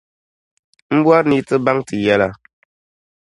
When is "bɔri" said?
1.05-1.25